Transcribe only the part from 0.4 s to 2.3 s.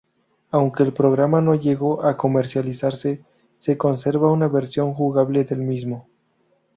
Aunque el programa no llegó a